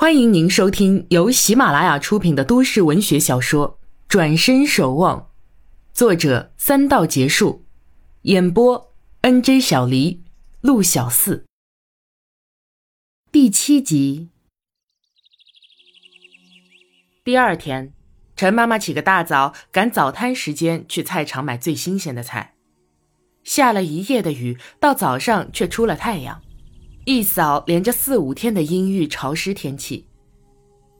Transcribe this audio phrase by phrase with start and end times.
[0.00, 5.20] 欢迎您收听由喜马拉雅出品的都市文学小说《转身守望》，
[5.92, 7.64] 作者三道结束，
[8.22, 10.22] 演播 N J 小黎、
[10.60, 11.46] 陆小四，
[13.32, 14.28] 第七集。
[17.24, 17.92] 第二天，
[18.36, 22.54] 陈妈妈起个大早，赶早摊时间去菜场买最新鲜的菜。
[23.42, 26.40] 下了一夜的雨，到早上却出了太阳。
[27.08, 30.06] 一扫连着四五天的阴郁潮湿天气，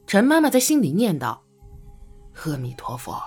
[0.06, 1.38] 陈妈妈在心里念叨
[2.32, 3.22] ：“阿弥陀佛，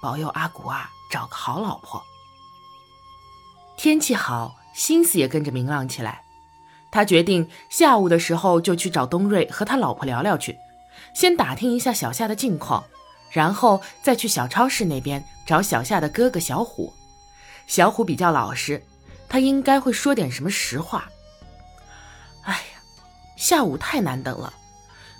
[0.00, 2.02] 保佑阿古啊找个好老婆。”
[3.76, 6.24] 天气好，心思也跟着明朗起来。
[6.90, 10.56] 他决定下午的时候就去找东瑞和他老婆聊聊去，
[11.14, 12.82] 先打听一下小夏的近况，
[13.30, 16.94] 然后再去小超市那边找小夏的哥哥小虎。
[17.66, 18.82] 小虎比较老实，
[19.28, 21.11] 他应该会说点什么实话。
[23.42, 24.54] 下午太难等了。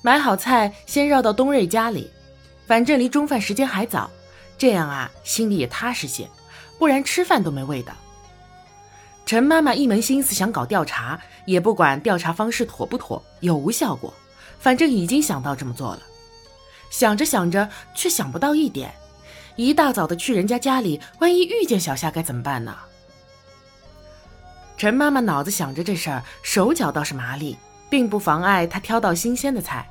[0.00, 2.08] 买好菜，先绕到东瑞家里，
[2.68, 4.08] 反正离中饭时间还早，
[4.56, 6.30] 这样啊，心里也踏实些。
[6.78, 7.92] 不然吃饭都没味道。
[9.26, 14.14] 陈妈妈一门心思想搞调查，也不管调查方式妥不妥，有无效果，
[14.60, 16.02] 反正已经想到这么做了。
[16.90, 18.94] 想着想着，却想不到一点：
[19.56, 22.72] 一大早的去人家家里，万一遇见小夏该怎么办呢？
[24.76, 27.56] 陈妈妈脑子想着这事儿，手脚倒是麻利，
[27.92, 29.86] 并不妨碍她挑到新鲜的菜，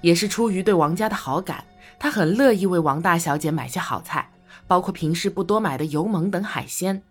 [0.00, 1.64] 也是出于对王家的好感，
[1.98, 4.30] 她很乐意为王大小姐买些好菜，
[4.68, 7.02] 包括平时不多买的油焖等海鲜。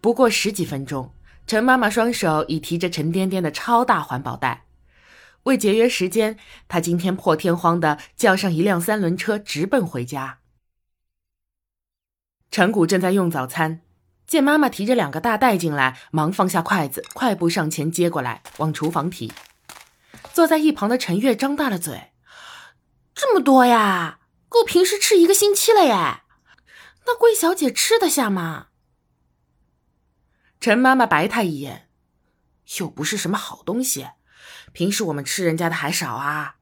[0.00, 1.12] 不过十几分钟，
[1.44, 4.62] 陈妈妈双手已提着沉甸甸的超大环保袋，
[5.42, 6.36] 为节约时间，
[6.68, 10.38] 她今天破天荒的叫上一辆三轮车，直奔回家。
[12.52, 13.80] 陈谷正在用早餐。
[14.24, 19.32] 见妈妈提着两个大袋进来，忙放下筷子，快步上前接过来，往厨房提。
[20.38, 22.12] 坐在一旁的陈月张大了嘴
[23.12, 26.22] ：“这么多呀，够平时吃一个星期了耶！
[27.06, 28.68] 那贵小姐吃得下吗？”
[30.60, 31.88] 陈妈妈白他一眼
[32.78, 34.10] ：“又不是什么好东西，
[34.70, 36.58] 平时我们吃人家的还少啊。”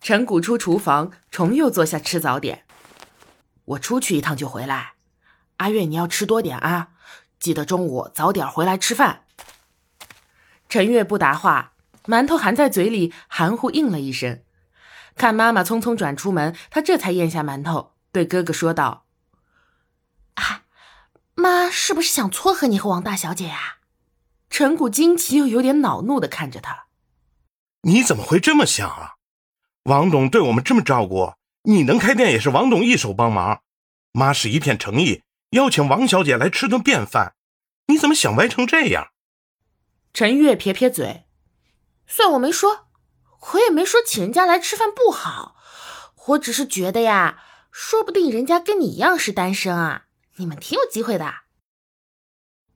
[0.00, 2.64] 陈谷出厨房，重又坐下吃早点。
[3.66, 4.94] 我出去一趟就回来。
[5.58, 6.92] 阿月，你要吃多点啊！
[7.38, 9.26] 记得中午早点回来吃饭。
[10.70, 11.71] 陈月不答话，
[12.04, 14.42] 馒头含在嘴里，含糊应了一声。
[15.14, 19.06] 看妈妈匆匆转出门，他这才咽下馒头，对哥哥说道
[20.34, 20.64] ：“啊，
[21.34, 23.78] 妈是不是想撮合你和王大小姐呀？”
[24.48, 26.86] 陈谷惊奇又有点恼怒的看着他
[27.82, 29.14] ：“你怎么会这么想啊？
[29.84, 33.62] 王董对我们这么照顾，你能开店也是王董一手帮忙。
[34.12, 37.34] 妈是一片诚意。”邀请王小姐来吃顿便饭，
[37.88, 39.08] 你怎么想歪成这样？
[40.14, 41.26] 陈月撇撇嘴，
[42.14, 42.88] 算我没说，
[43.54, 45.56] 我也没说请人家来吃饭不好，
[46.26, 50.04] 我只是觉得呀，说不定人家跟你一样是单身啊，
[50.36, 51.32] 你们挺有机会的。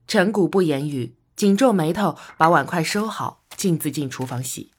[0.06, 4.72] 陈谷不言语，紧皱眉头，把碗筷收好，径自进厨房洗。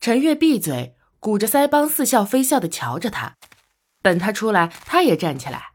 [0.00, 3.36] 陈月闭嘴，鼓着腮帮，似笑非笑的瞧着他。
[4.02, 5.74] 等他出来，他也站起来。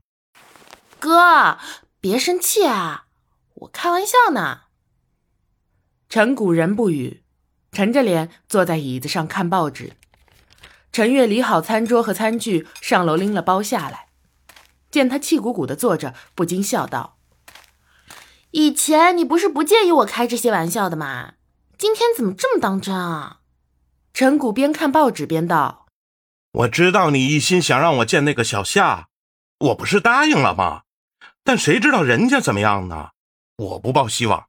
[0.99, 1.57] 哥，
[2.01, 3.05] 别生气啊，
[3.53, 4.63] 我开玩笑呢。
[6.09, 7.23] 陈谷人不语，
[7.71, 9.93] 沉着脸坐在椅子上看报纸。
[10.91, 14.07] 陈月理好餐桌和餐具，上楼拎了包下来。
[14.89, 17.17] 见他气鼓鼓的坐着，不禁笑道
[18.51, 21.33] ：“以前你不是不介意我开这些玩笑的吗？
[21.77, 23.41] 今天怎么这么当真啊？”
[24.13, 25.85] 陈谷边看报纸边道
[26.51, 29.09] ：“我知道你一心想让我见那个小夏，
[29.59, 30.81] 我不是答应了吗？”
[31.45, 33.11] 但谁知道人家怎么样呢？
[33.57, 34.47] 我不抱希望。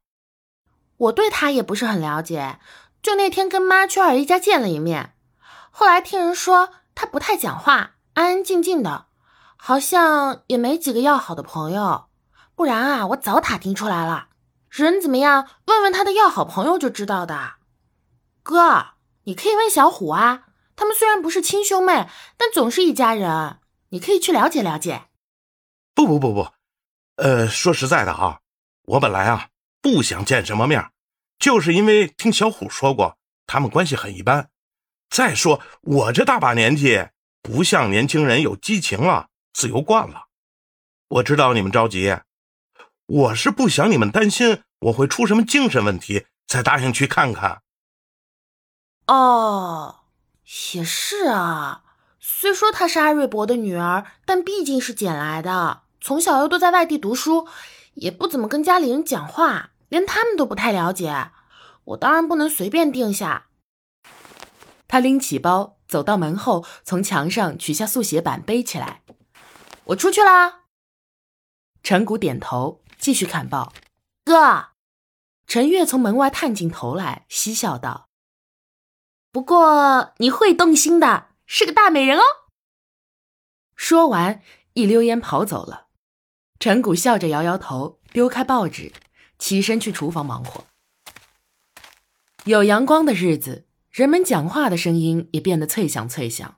[0.97, 2.59] 我对他也不是很了解，
[3.01, 5.15] 就那天跟妈去二姨家见了一面，
[5.71, 9.07] 后来听人说他不太讲话，安安静静的，
[9.57, 12.05] 好像也没几个要好的朋友。
[12.55, 14.27] 不然啊，我早打听出来了，
[14.69, 17.53] 人怎么样，问问他的要好朋友就知道的。
[18.43, 18.89] 哥，
[19.23, 20.43] 你可以问小虎啊，
[20.75, 23.57] 他们虽然不是亲兄妹，但总是一家人，
[23.89, 25.05] 你可以去了解了解。
[25.95, 26.47] 不不不不。
[27.15, 28.41] 呃，说实在的啊，
[28.83, 29.47] 我本来啊
[29.81, 30.90] 不想见什么面，
[31.41, 33.17] 就是因为听小虎说过
[33.47, 34.49] 他们关系很一般。
[35.09, 37.09] 再说我这大把年纪，
[37.41, 40.27] 不像年轻人有激情了，自由惯了。
[41.09, 42.19] 我知道你们着急，
[43.07, 47.63] 我是不想你们担心我会出什么精神问题，才答应去看看。
[49.07, 50.01] 哦，
[50.73, 51.83] 也是啊，
[52.19, 55.81] 虽说她是阿瑞伯的女儿，但毕竟是捡来的。
[55.99, 57.47] 从小又都在外地读书，
[57.95, 61.31] 也不怎么跟家里人讲话，连他们都不太了解。
[61.83, 63.49] 我当然不能随便定下。
[64.87, 69.01] 他拎起包，走到门后，从墙上取下速写板，背起来。
[69.85, 70.61] 我出去啦。
[71.83, 73.73] 陈谷点头，继续看报。
[74.23, 74.69] 哥，
[75.47, 78.07] 陈月从门外探进头来，嬉笑道
[79.31, 82.23] ：“不过你会动心的，是个大美人哦。”
[83.75, 84.41] 说完，
[84.73, 85.87] 一溜烟跑走了。
[86.59, 88.93] 陈谷笑着摇摇头，丢开报纸，
[89.41, 90.65] 起身去厨房忙活。
[92.45, 96.57] 有阳光的日子，人们讲话的声音也变得脆响脆响。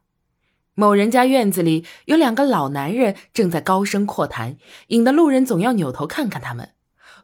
[0.75, 4.57] 某人家院子里有两个老男人正在高声阔谈，
[4.87, 6.73] 引得路人总要扭头看看他们。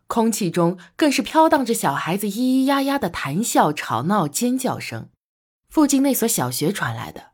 [0.08, 5.10] 空气中更是飘荡着小孩子咿咿呀呀的谈笑、吵闹、尖叫声。
[5.70, 7.32] 附近那所小学传来的。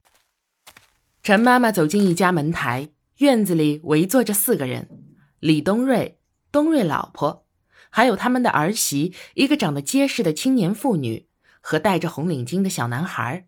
[1.21, 4.89] 陈妈妈走进一家门台，院子里围坐着四个人：
[5.39, 6.19] 李东瑞、
[6.51, 7.44] 东瑞老婆。
[7.95, 11.29] 还有他们的儿媳，一个长得结实的青年妇女
[11.61, 13.47] 和戴着红领巾的小男孩。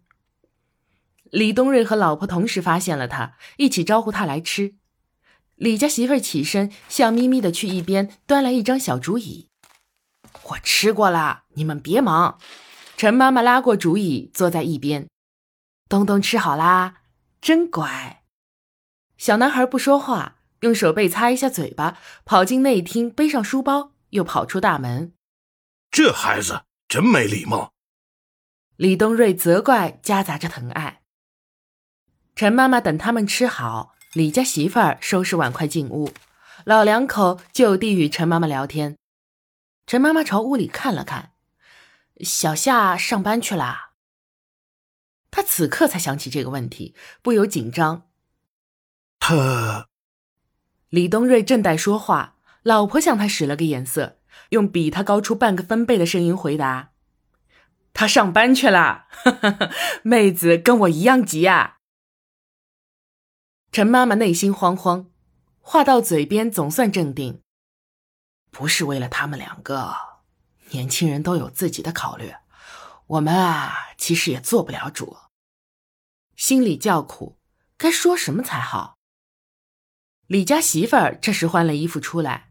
[1.25, 4.75] 李东瑞和老婆同时发现了他，一起招呼他来吃。
[5.55, 9.49] 李家媳妇儿起身，笑眯眯的去一边端来一张小竹椅。
[10.43, 12.39] 我吃过了，你们别忙。
[12.95, 15.09] 陈妈妈拉过竹椅，坐在一边。
[15.89, 17.01] 东东吃好啦，
[17.41, 18.23] 真乖。
[19.17, 23.91] 小男孩不说话，用手背擦一下嘴巴，跑进内厅，背上书包。
[24.09, 25.13] 又跑出大门，
[25.91, 27.73] 这孩子真没礼貌。
[28.75, 31.01] 李东瑞责怪，夹杂着疼爱。
[32.35, 36.11] 陈妈妈等他们吃好，李家媳妇儿收拾碗筷进屋，
[36.65, 38.97] 老两口就地与陈妈妈聊天。
[39.87, 41.33] 陈妈妈朝屋里看了看，
[42.21, 43.93] 小夏上班去啦。
[45.31, 48.09] 他此刻才想起这个问题，不由紧张。
[49.19, 49.89] 他，
[50.89, 52.36] 李东瑞正在说话。
[52.67, 54.19] 老婆向他使了个眼色，
[54.49, 56.91] 用比他高出半个分贝的声音回答
[57.93, 59.05] ：“他上班去了，
[60.03, 61.77] 妹子跟我一样急呀。”
[63.71, 65.09] 陈妈妈内心慌慌，
[65.61, 67.41] 话到嘴边总算镇定
[68.51, 69.95] ：“不是为了他们两个，
[70.71, 72.33] 年轻人都有自己的考虑，
[73.05, 75.15] 我们啊，其实也做不了主。”
[76.35, 77.37] 心里叫苦，
[77.77, 78.97] 该说什么才好？
[80.25, 82.46] 李家媳妇儿这时换了衣服出来。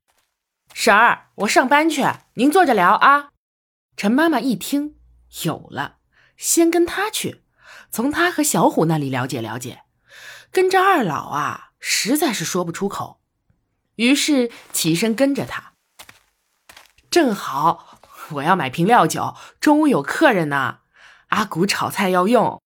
[0.79, 3.31] 婶儿，我上班去，您坐着聊啊。
[3.97, 4.97] 陈妈妈一听，
[5.45, 5.97] 有了，
[6.37, 7.43] 先跟他去，
[7.91, 9.85] 从他和小虎那里了解了解。
[10.51, 13.21] 跟着二老啊，实在是说不出口，
[13.95, 15.73] 于是起身跟着他。
[17.09, 17.99] 正好
[18.33, 20.81] 我要买瓶料酒，中午有客人呢，
[21.29, 22.61] 阿古炒菜要用。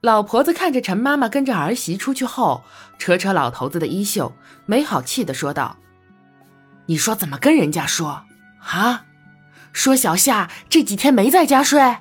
[0.00, 2.64] 老婆子看着陈妈妈跟着儿媳出去后，
[2.98, 4.32] 扯扯老头子的衣袖，
[4.64, 5.76] 没好气的说道。
[6.86, 8.24] 你说怎么跟人家说
[8.60, 9.06] 啊？
[9.72, 11.96] 说小夏这几天没在家睡。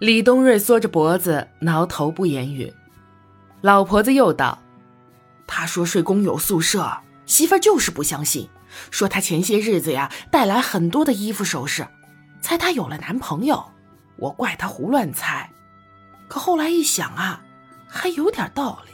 [0.00, 2.74] 李东瑞缩着脖子挠头不言语。
[3.60, 4.58] 老婆子又道
[5.46, 8.50] ：“他说睡工友宿舍，媳妇就是不相信，
[8.90, 11.86] 说他前些日子呀带来很多的衣服首饰，
[12.40, 13.70] 猜他有了男朋友。
[14.16, 15.48] 我怪他胡乱猜，
[16.26, 17.42] 可后来一想啊，
[17.86, 18.92] 还有点道理。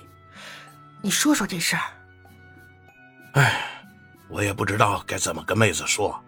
[1.00, 1.82] 你说说这事儿。”
[3.40, 3.79] 哎。
[4.30, 6.18] 我也不知道该怎么跟妹子说。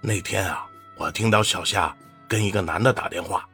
[0.00, 0.64] 那天啊，
[0.96, 1.94] 我听到小夏
[2.28, 3.44] 跟一个男的打电话，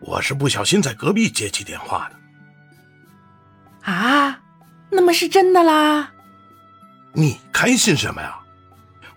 [0.00, 3.92] 我是不小心在隔壁接起电话的。
[3.92, 4.40] 啊，
[4.90, 6.12] 那么是真的啦？
[7.14, 8.38] 你开心什么呀？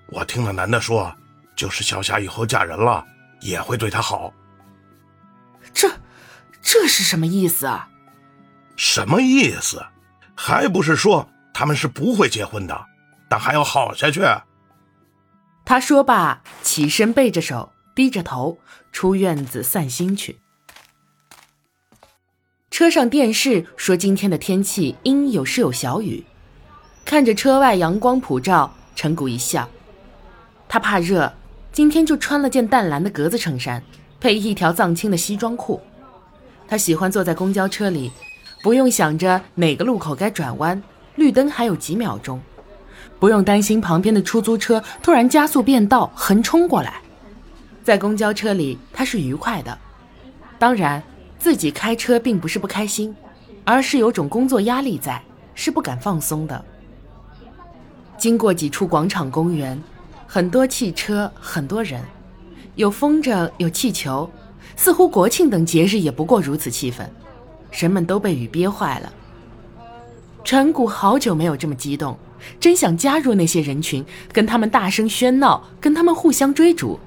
[0.07, 1.13] 我听那男的说，
[1.55, 3.05] 就是小夏以后嫁人了，
[3.41, 4.33] 也会对她好。
[5.73, 5.89] 这，
[6.61, 7.89] 这是什么意思啊？
[8.75, 9.85] 什么意思？
[10.35, 12.85] 还不是说他们是不会结婚的。
[13.31, 14.21] 但还要好下去。
[15.63, 18.57] 他说罢，起身，背着手，低着头，
[18.91, 20.37] 出院子散心去。
[22.69, 26.25] 车上电视说今天的天气阴有时有小雨。
[27.05, 29.69] 看着车外阳光普照，陈谷一笑。
[30.67, 31.31] 他怕热，
[31.71, 33.81] 今天就穿了件淡蓝的格子衬衫，
[34.19, 35.81] 配一条藏青的西装裤。
[36.67, 38.11] 他喜欢坐在公交车里，
[38.61, 40.83] 不用想着哪个路口该转弯，
[41.15, 42.41] 绿灯还有几秒钟。
[43.19, 47.01] 不用担心旁边的出租车突然加速变道横冲过来，
[47.83, 49.77] 在公交车里他是愉快的。
[50.57, 51.01] 当然，
[51.39, 53.15] 自己开车并不是不开心，
[53.63, 55.21] 而是有种工作压力在，
[55.55, 56.65] 是不敢放松的。
[58.17, 59.81] 经过几处广场公园，
[60.27, 61.99] 很多汽车，很多人，
[62.75, 64.29] 有风筝，有气球，
[64.75, 67.03] 似乎国庆等节日也不过如此气氛。
[67.71, 69.11] 人们都被雨憋坏了。
[70.43, 72.17] 陈谷好久没有这么激动。
[72.59, 76.99] 真想加入那些人群，跟他们大声喧闹，跟他们互相追逐。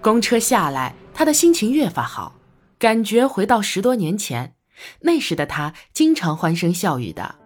[0.00, 2.34] 公车下来，他的心情越发好，
[2.78, 4.54] 感觉回到十多年前，
[5.00, 7.36] 那时的他经常欢声笑语的。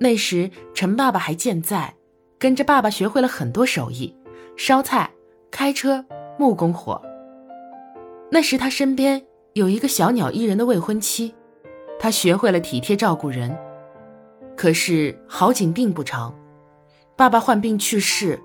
[0.00, 1.94] 那时陈爸爸还健在，
[2.38, 4.14] 跟着爸爸学会了很多手艺，
[4.56, 5.10] 烧菜、
[5.50, 6.04] 开车、
[6.38, 7.00] 木工活。
[8.30, 9.22] 那时他身边
[9.54, 11.34] 有一个小鸟依人的未婚妻，
[11.98, 13.56] 他学会了体贴照顾人。
[14.60, 16.34] 可是好景并不长，
[17.16, 18.38] 爸爸患病去世，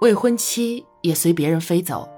[0.00, 2.08] 未婚妻也随别人飞走。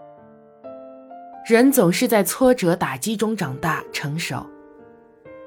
[1.47, 4.47] 人总是在挫折打击中长大成熟，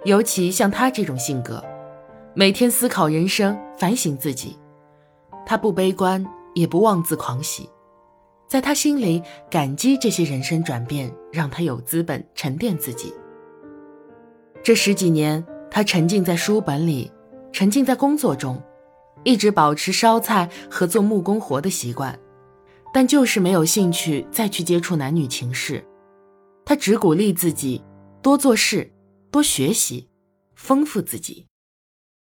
[0.05, 1.59] 尤其像他这种性格，
[2.35, 4.55] 每天思考人生，反省自己。
[5.43, 6.23] 他不悲观，
[6.53, 7.67] 也不妄自狂喜，
[8.47, 13.11] 在他心里感激这些人生转变，让他有资本沉淀自己。
[14.61, 17.11] 这十几年，他沉浸在书本里，
[17.51, 18.61] 沉浸在工作中，
[19.23, 22.17] 一直保持烧菜和做木工活的习惯。
[22.93, 25.85] 但就是没有兴趣再去接触男女情事，
[26.65, 27.83] 他只鼓励自己
[28.21, 28.91] 多做事，
[29.29, 30.09] 多学习，
[30.55, 31.45] 丰富自己。